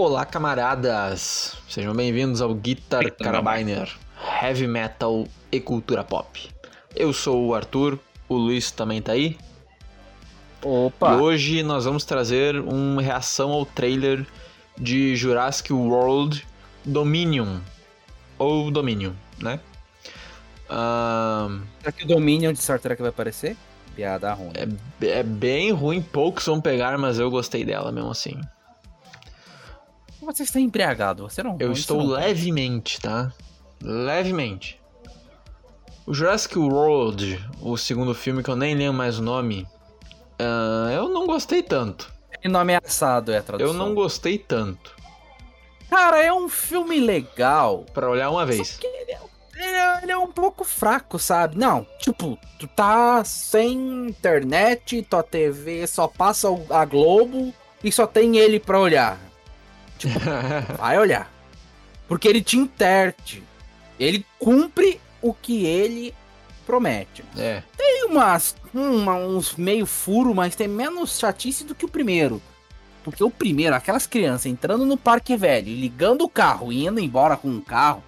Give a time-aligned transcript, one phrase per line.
[0.00, 1.56] Olá, camaradas!
[1.68, 3.92] Sejam bem-vindos ao Guitar Carabiner,
[4.40, 6.48] Heavy Metal e Cultura Pop.
[6.94, 7.98] Eu sou o Arthur,
[8.28, 9.36] o Luiz também tá aí.
[10.62, 11.14] Opa!
[11.14, 14.24] E hoje nós vamos trazer uma reação ao trailer
[14.78, 16.46] de Jurassic World
[16.84, 17.58] Dominion.
[18.38, 19.58] Ou Dominion, né?
[20.70, 23.56] Ahn, Será que o Dominion de Star Trek vai aparecer?
[23.96, 24.52] Piada ruim.
[24.54, 28.40] é, é bem ruim, poucos vão pegar, mas eu gostei dela mesmo assim.
[30.28, 33.32] Você está embriagado, você não Eu estou não- levemente, tá?
[33.82, 34.78] Levemente.
[36.06, 39.66] O Jurassic World, o segundo filme que eu nem lembro mais o nome,
[40.38, 42.12] ah, eu não gostei tanto.
[42.42, 43.72] Ele não ameaçado é a tradução.
[43.72, 44.94] Eu não gostei tanto.
[45.90, 47.84] Cara, é um filme legal.
[47.94, 48.78] Pra olhar uma vez.
[48.82, 49.18] Ele é,
[49.56, 51.56] ele é- ele é um pouco fraco, sabe?
[51.58, 58.36] Não, tipo, tu tá sem internet, tua TV só passa a Globo e só tem
[58.36, 59.18] ele pra olhar.
[60.78, 61.30] Vai olhar.
[62.06, 63.42] Porque ele te interte.
[63.98, 66.14] Ele cumpre o que ele
[66.66, 67.24] promete.
[67.36, 67.62] é.
[67.76, 72.40] Tem umas, uma- uns meio furo, mas tem menos chatice do que o primeiro.
[73.02, 77.36] Porque o primeiro, aquelas crianças entrando no parque velho, ligando o carro e indo embora
[77.36, 78.04] com o carro.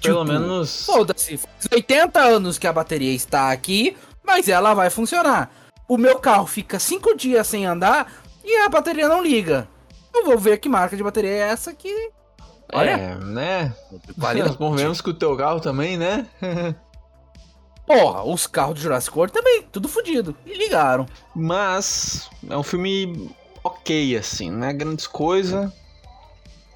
[0.00, 0.86] Pelo tipo, menos.
[0.86, 5.50] Foda-se, faz 80 anos que a bateria está aqui, mas ela vai funcionar.
[5.88, 8.12] O meu carro fica 5 dias sem andar
[8.44, 9.68] e a bateria não liga.
[10.14, 12.10] Eu vou ver que marca de bateria é essa que.
[12.72, 13.74] Olha, É, né?
[14.16, 16.26] Nós convenhamos que o teu carro também, né?
[17.86, 20.34] Porra, os carros do Jurassic World também, tudo fodido.
[20.46, 21.06] E ligaram.
[21.34, 23.30] Mas é um filme
[23.62, 25.72] ok, assim, não é grandes coisa.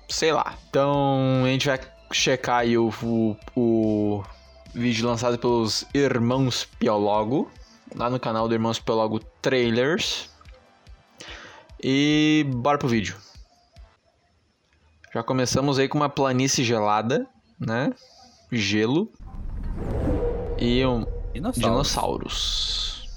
[0.08, 0.54] Sei lá.
[0.68, 1.80] Então a gente vai
[2.12, 4.22] checar aí o, o, o
[4.74, 7.50] vídeo lançado pelos Irmãos Piologo,
[7.94, 10.28] lá no canal do Irmãos Piologo Trailers.
[11.82, 13.16] E bora pro vídeo.
[15.12, 17.26] Já começamos aí com uma planície gelada,
[17.58, 17.92] né?
[18.52, 19.10] Gelo.
[20.58, 21.70] E um Dinossauro.
[21.72, 23.08] dinossauros.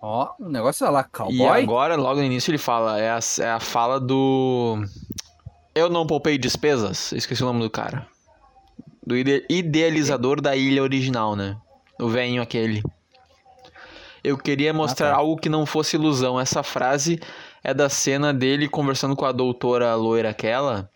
[0.00, 1.62] Ó, o negócio é lá, E cowboy.
[1.62, 4.80] agora, logo no início, ele fala, é a, é a fala do.
[5.74, 7.12] Eu não poupei despesas?
[7.12, 8.06] Esqueci o nome do cara.
[9.04, 11.56] Do ide- idealizador da ilha original, né?
[12.00, 12.82] O velhinho aquele.
[14.22, 15.16] Eu queria mostrar tá.
[15.16, 16.38] algo que não fosse ilusão.
[16.38, 17.18] Essa frase
[17.62, 20.90] é da cena dele conversando com a doutora loira aquela,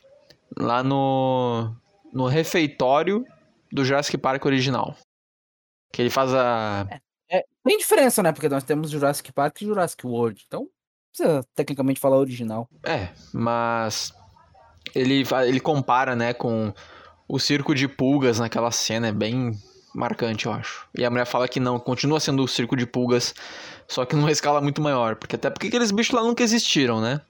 [0.58, 1.74] lá no,
[2.12, 3.24] no refeitório
[3.70, 4.96] do Jurassic Park original.
[5.92, 6.86] Que ele faz a.
[7.30, 8.32] É, tem diferença, né?
[8.32, 10.44] Porque nós temos Jurassic Park e Jurassic World.
[10.46, 10.68] Então,
[11.12, 12.68] precisa tecnicamente falar original.
[12.84, 14.12] É, mas
[14.94, 16.72] ele, ele compara, né, com
[17.28, 19.52] o circo de pulgas naquela cena, é bem
[19.94, 20.86] marcante, eu acho.
[20.96, 23.34] E a mulher fala que não, continua sendo o circo de pulgas,
[23.86, 27.20] só que numa escala muito maior, porque até porque aqueles bichos lá nunca existiram, né?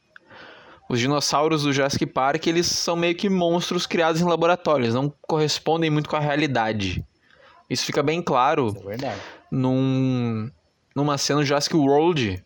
[0.89, 5.91] Os dinossauros do Jurassic Park, eles são meio que monstros criados em laboratórios, não correspondem
[5.91, 7.05] muito com a realidade.
[7.71, 9.17] Isso fica bem claro é
[9.51, 10.51] num,
[10.95, 12.45] numa cena do Jurassic World,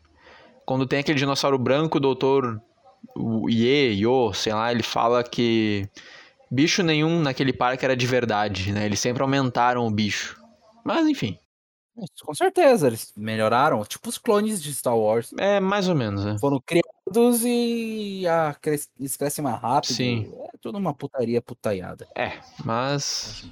[0.65, 2.61] quando tem aquele dinossauro branco, o doutor
[3.49, 5.89] Ye, Yo, sei lá, ele fala que
[6.51, 8.85] bicho nenhum naquele parque era de verdade, né?
[8.85, 10.41] Eles sempre aumentaram o bicho.
[10.85, 11.39] Mas enfim,
[12.25, 13.85] com certeza, eles melhoraram.
[13.85, 15.33] Tipo os clones de Star Wars.
[15.39, 16.37] é mais ou menos, né?
[16.39, 19.95] Foram criados e ah, cres- eles crescem mais rápido.
[19.95, 20.31] Sim.
[20.53, 22.07] É tudo uma putaria putaiada.
[22.15, 22.33] É,
[22.65, 23.49] mas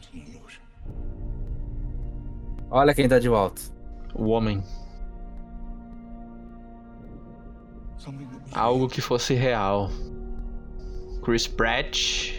[2.71, 3.63] Olha quem tá de volta.
[4.15, 4.63] o homem,
[8.53, 9.91] algo que fosse real.
[11.25, 12.33] Chris Pratt,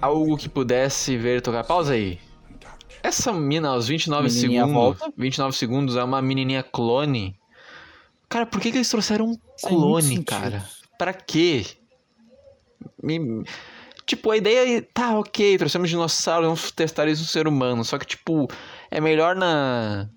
[0.00, 1.64] algo que pudesse ver tocar.
[1.64, 2.20] Pausa aí.
[3.02, 5.12] Essa mina aos 29 Menininha segundos, volta.
[5.16, 7.38] 29 segundos é uma menininha clone.
[8.28, 10.64] Cara, por que, que eles trouxeram um clone, cara?
[10.98, 11.64] Pra quê?
[13.02, 13.44] Me-
[14.06, 17.84] Tipo, a ideia é, tá, ok, trouxemos dinossauros, vamos testar isso no ser humano.
[17.84, 18.48] Só que, tipo,
[18.90, 20.08] é melhor na,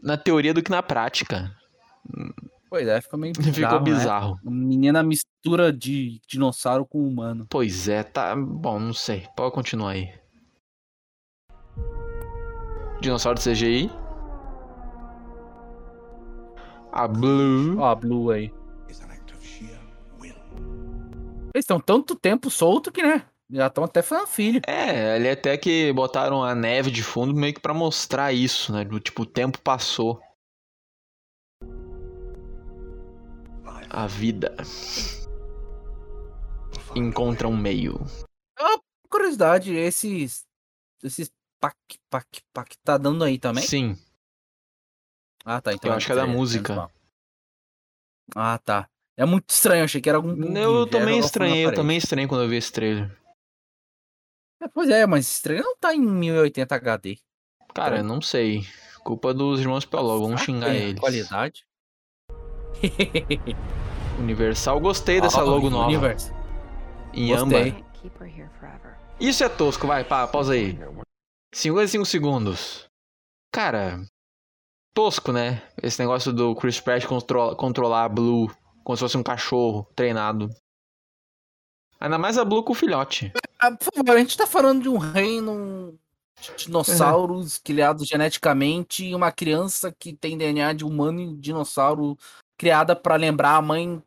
[0.00, 1.50] na teoria do que na prática.
[2.70, 3.84] Pois é, fica meio Ficou bizarro, né?
[3.98, 4.38] bizarro.
[4.44, 7.44] Uma menina mistura de dinossauro com humano.
[7.50, 8.36] Pois é, tá.
[8.36, 9.26] Bom, não sei.
[9.36, 10.12] Pode continuar aí.
[13.04, 13.90] Dinossauro de CGI.
[16.90, 17.78] A Blue.
[17.78, 18.50] Ó, a Blue aí.
[21.54, 23.26] Eles estão tanto tempo solto que, né?
[23.50, 24.60] Já estão até fazendo filho.
[24.66, 28.84] É, ali até que botaram a neve de fundo meio que pra mostrar isso, né?
[28.84, 30.18] Do tipo, o tempo passou.
[33.90, 34.56] A vida
[36.96, 38.00] encontra um meio.
[39.10, 40.44] Curiosidade, esses.
[41.02, 41.30] Esses
[41.64, 41.76] pac,
[42.10, 43.64] pac, pac, tá dando aí também?
[43.64, 43.96] Sim,
[45.44, 45.72] Ah, tá.
[45.72, 46.90] Então Eu acho que é da música.
[48.34, 48.88] Ah, tá.
[49.16, 50.34] É muito estranho, achei que era algum.
[50.56, 53.10] Eu também estranhei, eu também estranhei quando eu vi esse trailer.
[54.60, 57.18] É, pois é, mas esse trailer não tá em 1080 HD.
[57.74, 58.08] Cara, então...
[58.08, 58.66] não sei.
[59.02, 61.00] Culpa dos irmãos Peló, vamos xingar é, eles.
[61.00, 61.66] Qualidade.
[64.18, 65.86] Universal, gostei dessa oh, logo nova.
[65.86, 66.36] Universal.
[67.12, 67.76] Em âmbar.
[69.20, 70.78] Isso é tosco, vai, pá, pausa aí.
[71.54, 72.84] 55 segundos.
[73.52, 74.04] Cara,
[74.92, 75.62] tosco, né?
[75.80, 78.50] Esse negócio do Chris Pratt controla, controlar a Blue
[78.82, 80.50] como se fosse um cachorro treinado.
[82.00, 83.32] Ainda mais a Blue com o filhote.
[83.58, 85.96] Ah, por favor, a gente tá falando de um reino
[86.40, 92.18] de dinossauros criados geneticamente e uma criança que tem DNA de humano e dinossauro
[92.58, 94.02] criada para lembrar a mãe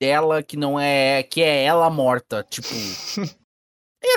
[0.00, 2.68] dela que não é que é ela morta, tipo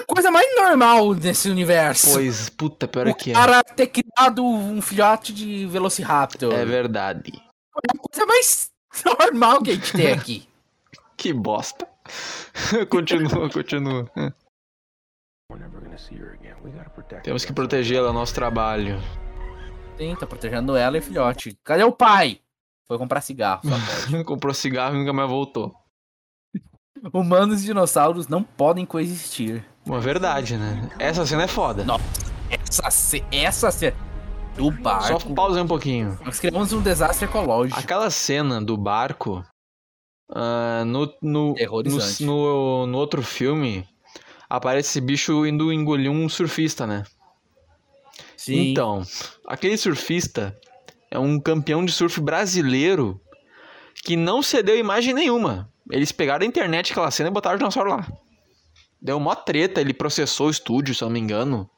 [0.06, 2.14] coisa mais normal desse universo.
[2.14, 3.34] Pois, puta, pior é que é.
[3.34, 6.54] O cara ter criado um filhote de Velociraptor.
[6.54, 7.32] É verdade.
[7.36, 8.72] É a coisa mais
[9.06, 10.48] normal que a gente tem aqui.
[11.18, 11.88] que bosta.
[12.90, 14.10] continua, continua.
[17.24, 19.00] Temos que protegê-la, é nosso trabalho.
[19.98, 21.58] Sim, tá protegendo ela e o filhote.
[21.64, 22.40] Cadê o pai?
[22.86, 23.62] Foi comprar cigarro,
[24.26, 25.74] Comprou cigarro e nunca mais voltou.
[27.12, 29.66] Humanos e dinossauros não podem coexistir.
[29.86, 30.90] Uma verdade, né?
[31.00, 31.84] Essa cena é foda.
[31.84, 32.04] Nossa,
[32.50, 33.98] essa, essa cena
[34.56, 35.20] do barco.
[35.20, 36.18] Só pausa um pouquinho.
[36.24, 37.80] Nós criamos um desastre ecológico.
[37.80, 39.44] Aquela cena do barco.
[40.30, 41.84] Uh, no, no, no,
[42.22, 43.88] no, no, outro filme,
[44.50, 47.04] aparece esse bicho indo engolir um surfista, né?
[48.36, 48.72] Sim.
[48.72, 49.04] Então,
[49.46, 50.58] aquele surfista
[51.12, 53.22] é um campeão de surf brasileiro
[54.04, 55.72] que não cedeu imagem nenhuma.
[55.92, 58.08] Eles pegaram a internet aquela cena e botaram o dinossauro lá.
[59.02, 61.70] Deu mó treta, ele processou o estúdio, se eu não me engano.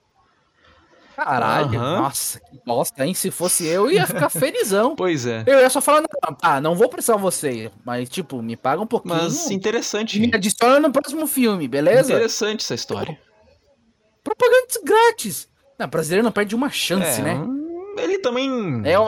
[1.15, 2.01] Caralho, uhum.
[2.01, 3.13] nossa, que bosta, hein?
[3.13, 4.93] Se fosse eu, ia ficar felizão.
[4.97, 5.43] pois é.
[5.47, 8.87] Eu ia só falar, não, ah, não vou precisar você, mas, tipo, me paga um
[8.87, 9.15] pouquinho.
[9.15, 10.19] Mas interessante.
[10.19, 12.13] Me adiciona no próximo filme, beleza?
[12.13, 13.17] Interessante essa história.
[14.21, 15.47] Propaganda grátis.
[15.79, 17.47] Não, brasileiro não perde uma chance, é, né?
[17.97, 18.81] Ele também.
[18.83, 18.99] É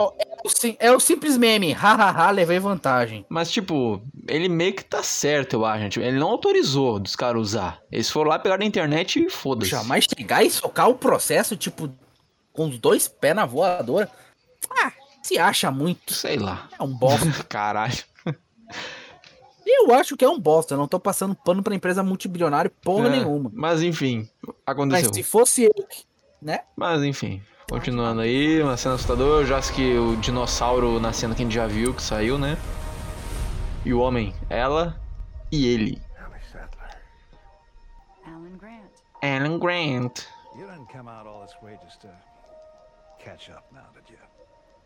[0.48, 1.72] o, é o, simples meme.
[1.72, 3.24] Hahaha, levei vantagem.
[3.28, 5.88] Mas, tipo, ele meio que tá certo, eu acho.
[5.88, 7.80] Tipo, ele não autorizou dos caras usar.
[7.90, 9.70] Eles foram lá, pegar na internet e foda-se.
[9.70, 11.90] Jamais chegar e socar o processo, tipo,
[12.52, 14.10] com os dois pés na voadora.
[14.70, 14.92] Ah,
[15.22, 16.14] se acha muito.
[16.14, 16.68] Sei lá.
[16.78, 17.44] É um bosta.
[17.48, 17.98] Caralho.
[19.64, 20.74] Eu acho que é um bosta.
[20.74, 23.50] Eu não tô passando pano pra empresa multibilionária porra é, nenhuma.
[23.52, 24.28] Mas enfim,
[24.66, 25.08] aconteceu.
[25.08, 25.86] Mas se fosse eu,
[26.40, 26.60] né?
[26.74, 27.42] Mas enfim.
[27.70, 29.44] Continuando aí, uma cena assustadora.
[29.44, 32.56] Já que o dinossauro na cena que a gente já viu, que saiu, né?
[33.84, 34.98] E o homem, ela
[35.52, 36.00] e ele.
[38.24, 38.90] Alan Grant.
[39.22, 40.20] Alan Grant.
[40.56, 42.08] You didn't come out all this way just to
[43.22, 44.18] catch up now, did you?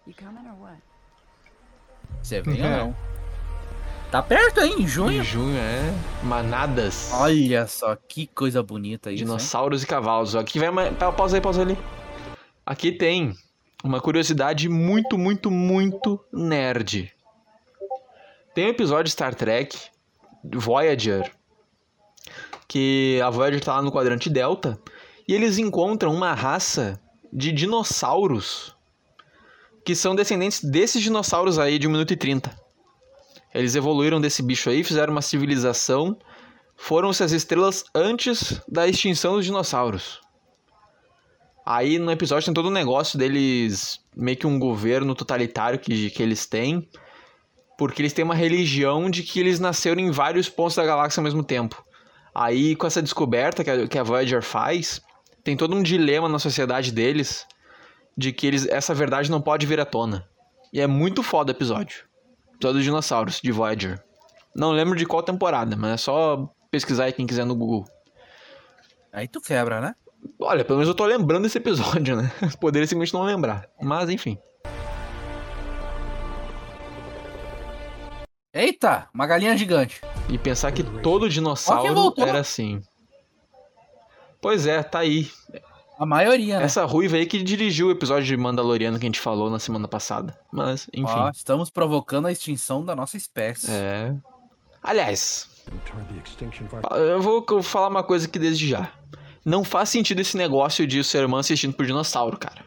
[0.04, 0.82] You coming or what?
[2.20, 2.96] Você vem ou não?
[4.10, 4.74] Tá perto, hein?
[4.80, 5.20] Em junho.
[5.20, 5.94] Em junho, é.
[6.24, 7.12] Manadas.
[7.14, 9.24] Olha só, que coisa bonita isso.
[9.24, 9.84] Dinossauros hein?
[9.84, 10.34] e cavalos.
[10.34, 10.90] Aqui vai uma.
[11.12, 11.78] Pausa aí, pausa ali.
[12.64, 13.34] Aqui tem
[13.82, 17.12] uma curiosidade muito, muito, muito nerd.
[18.54, 19.76] Tem um episódio de Star Trek,
[20.44, 21.32] Voyager,
[22.68, 24.78] que a Voyager tá lá no quadrante Delta,
[25.26, 27.00] e eles encontram uma raça
[27.32, 28.76] de dinossauros
[29.84, 32.56] que são descendentes desses dinossauros aí de 1 minuto e 30.
[33.52, 36.16] Eles evoluíram desse bicho aí, fizeram uma civilização,
[36.76, 40.20] foram-se as estrelas antes da extinção dos dinossauros.
[41.64, 46.22] Aí no episódio tem todo um negócio deles, meio que um governo totalitário que, que
[46.22, 46.88] eles têm,
[47.78, 51.24] porque eles têm uma religião de que eles nasceram em vários pontos da galáxia ao
[51.24, 51.84] mesmo tempo.
[52.34, 55.00] Aí com essa descoberta que a, que a Voyager faz,
[55.44, 57.46] tem todo um dilema na sociedade deles
[58.16, 60.26] de que eles, essa verdade não pode vir à tona.
[60.72, 62.04] E é muito foda o episódio.
[62.54, 64.02] Episódio dos dinossauros, de Voyager.
[64.54, 67.84] Não lembro de qual temporada, mas é só pesquisar aí quem quiser no Google.
[69.12, 69.94] Aí tu quebra, né?
[70.40, 72.30] Olha, pelo menos eu tô lembrando desse episódio, né?
[72.60, 73.68] Poderia simplesmente não lembrar.
[73.80, 74.38] Mas enfim.
[78.54, 80.00] Eita, uma galinha gigante.
[80.28, 82.82] E pensar que todo dinossauro era assim.
[84.40, 85.30] Pois é, tá aí.
[85.98, 86.64] A maioria, né?
[86.64, 89.86] Essa ruiva aí que dirigiu o episódio de Mandaloriano que a gente falou na semana
[89.86, 90.38] passada.
[90.52, 91.12] Mas, enfim.
[91.14, 93.70] Ó, estamos provocando a extinção da nossa espécie.
[93.70, 94.14] É.
[94.82, 95.48] Aliás,
[96.96, 98.90] eu vou falar uma coisa aqui desde já.
[99.44, 102.64] Não faz sentido esse negócio de o ser humano assistindo por dinossauro, cara.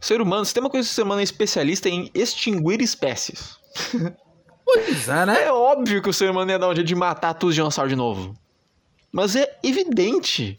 [0.00, 2.80] O ser humano, se tem uma coisa que o ser humano é especialista em extinguir
[2.80, 3.56] espécies.
[4.64, 5.42] Pois é, né?
[5.44, 7.90] É óbvio que o ser humano ia dar um jeito de matar todos os dinossauros
[7.90, 8.34] de novo.
[9.10, 10.56] Mas é evidente.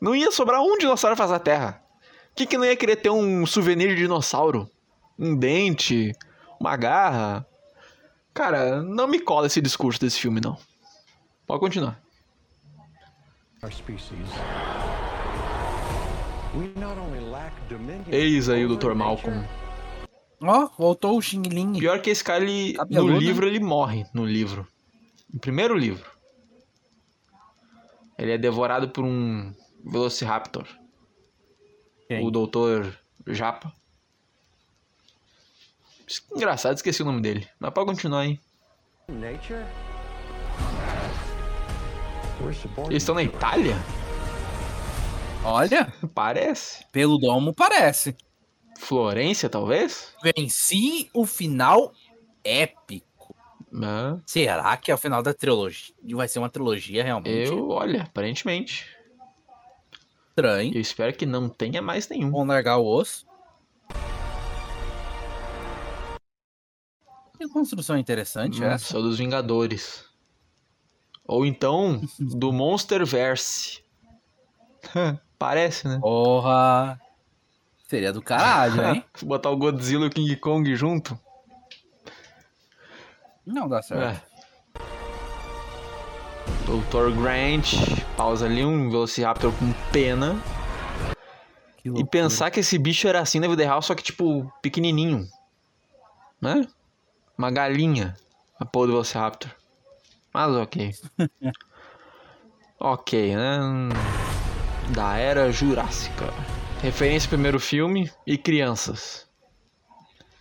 [0.00, 1.82] Não ia sobrar um dinossauro fazer a Terra.
[2.34, 4.68] Quem que não ia querer ter um souvenir de dinossauro?
[5.18, 6.12] Um dente,
[6.58, 7.46] uma garra.
[8.34, 10.58] Cara, não me cola esse discurso desse filme, não.
[11.46, 12.00] Pode continuar.
[18.08, 18.94] Eis aí o Dr.
[18.94, 19.46] Malcolm.
[20.40, 21.78] Ó, voltou o Xing Ling.
[21.78, 23.18] Pior que esse cara, ele, no Cabeludo.
[23.18, 24.06] livro, ele morre.
[24.12, 24.66] No livro.
[25.32, 26.10] No primeiro livro.
[28.18, 29.52] Ele é devorado por um
[29.84, 30.66] Velociraptor.
[32.08, 32.24] Quem?
[32.24, 32.96] O Doutor
[33.26, 33.72] Japa.
[36.34, 37.48] Engraçado, esqueci o nome dele.
[37.58, 38.38] Mas pode continuar aí.
[39.08, 39.64] Nature?
[42.88, 43.22] Eles estão na.
[43.22, 43.74] Itália?
[45.44, 46.84] Olha, Parece.
[46.92, 48.16] pelo domo parece.
[48.78, 50.14] Florência, talvez?
[50.22, 51.92] Venci o final
[52.44, 53.34] épico.
[53.82, 55.94] Ah, Será que é o final da trilogia?
[56.12, 57.48] Vai ser uma trilogia realmente?
[57.50, 58.86] eu, olha, aparentemente.
[60.30, 60.74] Estranho.
[60.74, 62.30] Eu espero que não tenha mais nenhum.
[62.30, 63.26] Vamos largar o osso.
[67.38, 68.92] Que construção interessante Hum, essa.
[68.92, 70.05] Só dos Vingadores.
[71.26, 73.82] Ou então, do Monsterverse.
[75.38, 75.98] Parece, né?
[76.00, 77.00] Porra.
[77.88, 79.04] Seria do caralho, hein?
[79.22, 81.18] Botar o Godzilla e o King Kong junto.
[83.46, 84.02] Não dá certo.
[84.02, 84.36] É.
[86.66, 87.14] Dr.
[87.16, 87.74] Grant,
[88.16, 90.36] pausa ali, um Velociraptor com pena.
[91.76, 95.28] Que E pensar que esse bicho era assim na vida real, só que tipo, pequenininho.
[96.40, 96.66] Né?
[97.38, 98.16] Uma galinha.
[98.58, 99.54] A porra do Velociraptor.
[100.36, 100.92] Mas ok.
[102.78, 103.58] ok, né?
[104.94, 106.26] Da era Jurássica.
[106.82, 109.26] Referência ao primeiro filme e crianças.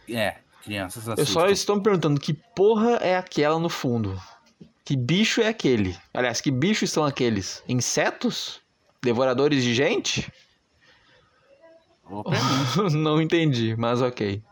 [0.09, 1.49] É, crianças Eu só assustam.
[1.49, 4.21] estou me perguntando que porra é aquela no fundo?
[4.83, 5.97] Que bicho é aquele?
[6.13, 7.63] Aliás, que bichos são aqueles?
[7.65, 8.59] Insetos?
[9.01, 10.29] Devoradores de gente?
[12.03, 12.31] Pergunta.
[12.91, 14.43] Não entendi, mas ok.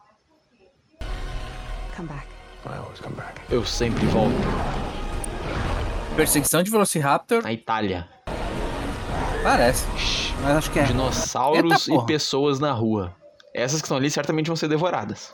[3.50, 4.93] Eu sempre volto.
[6.16, 8.08] Perseguição de Velociraptor, Na Itália.
[9.42, 9.86] parece.
[10.42, 10.84] Mas acho que é.
[10.84, 13.16] Dinossauros Eita e pessoas na rua.
[13.54, 15.34] Essas que estão ali certamente vão ser devoradas.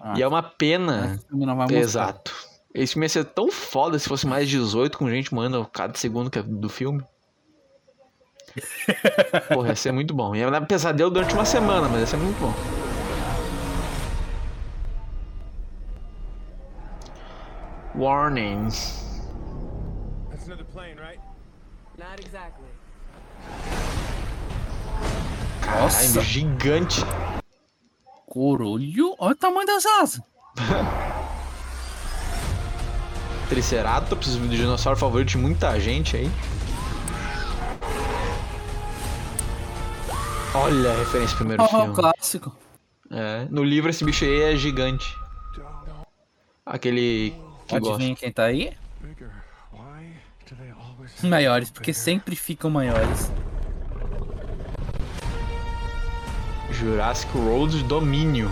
[0.00, 1.14] Ah, E é uma pena.
[1.16, 1.78] esse filme não vai mostrar.
[1.80, 2.32] Exato.
[2.74, 6.30] Esse filme ia ser tão foda se fosse mais 18 com gente morrendo cada segundo
[6.30, 7.04] que é do filme.
[9.52, 10.34] Porra, ia ser muito bom.
[10.34, 12.54] Ia dar pesadelo durante uma semana, mas ia ser muito bom.
[17.94, 18.68] Warning.
[20.50, 21.20] That's another plane, right?
[21.96, 22.66] Not exactly.
[25.60, 26.20] Caralho, Nossa.
[26.22, 27.02] gigante.
[28.26, 30.20] Corolho, olha o tamanho das asas.
[33.48, 36.28] Triceratops, o dinossauro favorito de muita gente aí.
[40.52, 41.94] Olha a referência ao primeiro Ó, o filme.
[41.94, 42.52] clássico.
[43.08, 45.16] É, no livro esse bicho aí é gigante.
[46.66, 47.36] Aquele
[47.68, 47.94] que gosta.
[47.94, 48.76] Adivinha quem tá aí?
[51.22, 53.30] Maiores, porque sempre ficam maiores.
[56.70, 58.50] Jurassic World Domínio.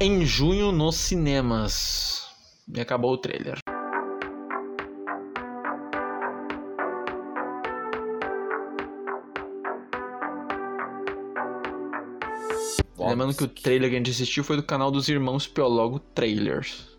[0.00, 2.28] Em junho nos cinemas.
[2.74, 3.58] E acabou o trailer.
[12.98, 16.97] Lembrando que o trailer que a gente assistiu foi do canal dos Irmãos Piologo Trailers.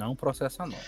[0.00, 0.78] Não processa não.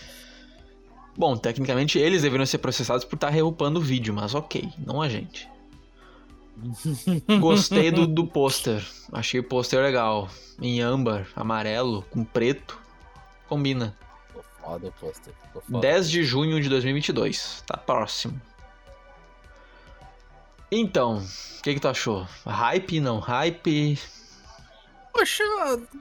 [1.14, 5.08] Bom, tecnicamente eles deveriam ser processados por estar reupando o vídeo, mas ok, não a
[5.08, 5.46] gente.
[7.38, 8.82] Gostei do, do pôster.
[9.12, 10.28] Achei o pôster legal.
[10.60, 12.80] Em âmbar, amarelo, com preto.
[13.48, 13.94] Combina.
[14.28, 15.34] Ficou foda o pôster.
[15.46, 15.80] Ficou foda.
[15.80, 17.62] 10 de junho de 2022.
[17.66, 18.40] Tá próximo.
[20.70, 22.26] Então, o que, que tu achou?
[22.46, 23.00] Hype?
[23.00, 23.98] Não hype?
[25.12, 25.44] Poxa,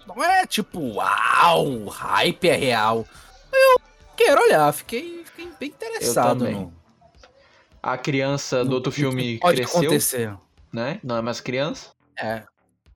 [0.07, 3.05] não é tipo, uau, hype é real.
[3.51, 3.81] Eu
[4.15, 6.73] quero olhar, fiquei, fiquei bem interessado no.
[7.83, 10.37] A criança do outro filme Pode cresceu, acontecer.
[10.71, 10.99] né?
[11.03, 11.89] Não é mais criança.
[12.17, 12.43] É.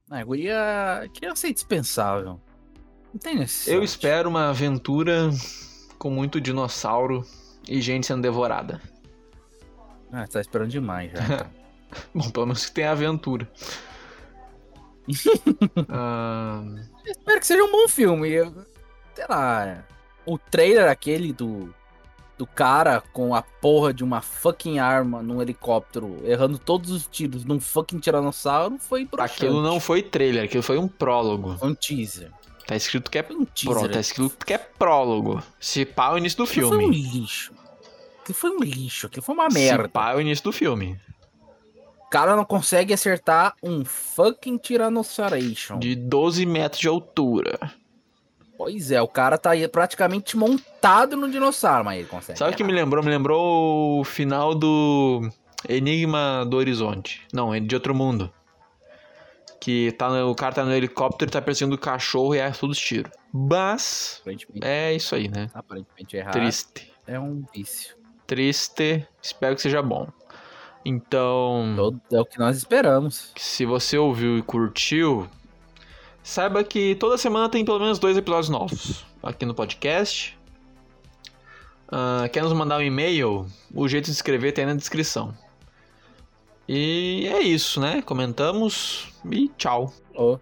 [0.09, 1.09] A guria.
[1.15, 2.39] Criança é indispensável.
[3.11, 3.77] Não tem necessidade.
[3.77, 5.31] Eu espero uma aventura
[5.97, 7.25] com muito dinossauro
[7.67, 8.79] e gente sendo devorada.
[10.11, 11.23] Ah, tá esperando demais já.
[11.23, 11.51] então.
[12.13, 13.49] Bom, pelo menos que tenha aventura.
[15.89, 16.63] Ah,
[17.05, 18.29] Espero que seja um bom filme.
[19.13, 19.83] Sei lá.
[20.25, 21.73] O trailer aquele do.
[22.37, 27.45] Do cara com a porra de uma fucking arma num helicóptero, errando todos os tiros
[27.45, 29.45] num fucking tiranossauro, foi broxante.
[29.45, 31.55] aquilo não foi trailer, aquilo foi um prólogo.
[31.57, 32.29] Foi um teaser.
[32.67, 33.89] Tá escrito que é um teaser.
[33.89, 35.41] Tá escrito que é prólogo.
[35.61, 36.97] Se pá, é o início do Aquilo foi um filme.
[37.01, 37.53] lixo.
[38.21, 39.87] Aquilo foi um lixo, aquilo foi uma Se merda.
[39.87, 40.99] pá, é o início do filme.
[42.05, 45.69] O cara não consegue acertar um fucking Tyrannosaurus.
[45.79, 47.59] De 12 metros de altura.
[48.57, 52.39] Pois é, o cara tá aí praticamente montado no dinossauro, mas ele consegue.
[52.39, 53.03] Sabe o que me lembrou?
[53.03, 55.29] Me lembrou o final do
[55.67, 57.21] Enigma do Horizonte.
[57.33, 58.31] Não, é de outro mundo.
[59.59, 62.49] Que tá no- o cara tá no helicóptero e tá perseguindo o cachorro e é
[62.51, 63.11] todos tiros.
[63.33, 64.21] Mas
[64.61, 65.49] é isso aí, né?
[65.53, 66.93] aparentemente errar Triste.
[67.07, 67.95] é um vício.
[68.27, 69.05] Triste.
[69.21, 70.07] Espero que seja bom.
[70.85, 73.31] Então, Todo- É o que nós esperamos.
[73.35, 75.27] se você ouviu e curtiu,
[76.21, 80.37] saiba que toda semana tem pelo menos dois episódios novos aqui no podcast.
[81.91, 83.47] Ah, quer nos mandar um e-mail?
[83.73, 85.35] O jeito de escrever tem na descrição.
[86.67, 88.01] E é isso, né?
[88.01, 89.93] Comentamos e tchau.
[90.15, 90.37] Ô,